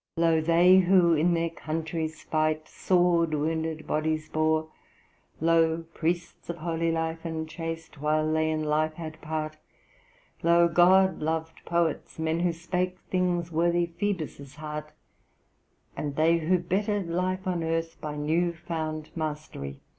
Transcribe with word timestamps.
'Lo, 0.17 0.41
they 0.41 0.79
who 0.79 1.13
in 1.13 1.35
their 1.35 1.51
country's 1.51 2.23
fight 2.23 2.67
sword 2.67 3.35
wounded 3.35 3.85
bodies 3.85 4.29
bore; 4.29 4.67
Lo, 5.39 5.85
priests 5.93 6.49
of 6.49 6.57
holy 6.57 6.91
life 6.91 7.23
and 7.23 7.47
chaste, 7.47 8.01
while 8.01 8.33
they 8.33 8.49
in 8.49 8.63
life 8.63 8.95
had 8.95 9.21
part; 9.21 9.57
Lo, 10.41 10.67
God 10.67 11.19
loved 11.19 11.63
poets, 11.65 12.17
men 12.17 12.39
who 12.39 12.51
spake 12.51 12.97
things 13.11 13.51
worthy 13.51 13.85
Phoebus' 13.99 14.55
heart, 14.55 14.91
And 15.95 16.15
they 16.15 16.39
who 16.39 16.57
bettered 16.57 17.07
life 17.07 17.45
on 17.45 17.63
earth 17.63 18.01
by 18.01 18.15
new 18.15 18.53
found 18.53 19.11
mastery.' 19.15 19.81